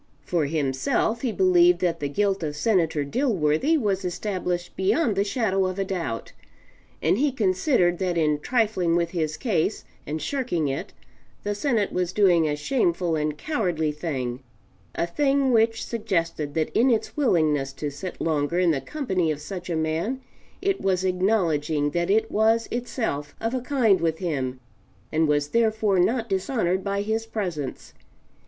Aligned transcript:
For 0.25 0.45
himself, 0.47 1.21
he 1.21 1.31
believed 1.31 1.77
that 1.81 1.99
the 1.99 2.09
guilt 2.09 2.41
of 2.41 2.55
Senator 2.55 3.05
Dilworthy 3.05 3.77
was 3.77 4.03
established 4.03 4.75
beyond 4.75 5.15
the 5.15 5.23
shadow 5.23 5.67
of 5.67 5.77
a 5.77 5.85
doubt; 5.85 6.31
and 7.03 7.19
he 7.19 7.31
considered 7.31 7.99
that 7.99 8.17
in 8.17 8.39
trifling 8.39 8.95
with 8.95 9.11
his 9.11 9.37
case 9.37 9.85
and 10.07 10.19
shirking 10.19 10.67
it 10.69 10.91
the 11.43 11.53
Senate 11.53 11.93
was 11.93 12.13
doing 12.13 12.47
a 12.47 12.55
shameful 12.55 13.15
and 13.15 13.37
cowardly 13.37 13.91
thing 13.91 14.39
a 14.95 15.05
thing 15.05 15.51
which 15.51 15.85
suggested 15.85 16.55
that 16.55 16.75
in 16.75 16.89
its 16.89 17.15
willingness 17.15 17.71
to 17.73 17.91
sit 17.91 18.19
longer 18.19 18.57
in 18.57 18.71
the 18.71 18.81
company 18.81 19.29
of 19.29 19.39
such 19.39 19.69
a 19.69 19.75
man, 19.75 20.19
it 20.63 20.81
was 20.81 21.03
acknowledging 21.03 21.91
that 21.91 22.09
it 22.09 22.31
was 22.31 22.67
itself 22.71 23.35
of 23.39 23.53
a 23.53 23.61
kind 23.61 24.01
with 24.01 24.17
him 24.17 24.59
and 25.11 25.27
was 25.27 25.49
therefore 25.49 25.99
not 25.99 26.27
dishonored 26.27 26.83
by 26.83 27.03
his 27.03 27.27
presence. 27.27 27.93